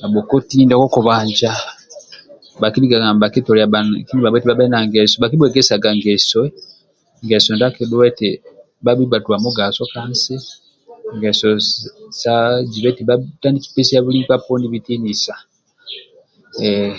Bhabhokoti 0.00 0.56
ndia 0.62 0.78
kokunbanja 0.80 1.52
bhakilikaga 2.60 3.06
nibhakibhuegesa 3.10 3.66
bhaniki 3.74 4.10
ndibhabho 4.12 4.36
eti 4.38 4.46
bhabhe 4.52 4.64
na 4.72 4.78
ngeso 4.86 5.14
bhakibhuegesa 5.22 5.74
ngesoe 5.98 6.48
ngeso 7.24 7.50
ndia 7.52 7.68
akidhua 7.70 8.04
eti 8.10 8.28
bhabhi 8.84 9.04
bhatua 9.12 9.42
mugaso 9.44 9.82
ka 9.92 10.00
nsi 10.12 10.34
ngeso 11.16 11.48
sa 12.20 12.32
ziba 12.70 12.88
eti 12.90 13.02
bhatandiki 13.08 13.68
pesia 13.74 14.04
buli 14.04 14.18
nkpa 14.20 14.36
poni 14.44 14.66
bitinisa 14.72 15.34
eeh 16.64 16.94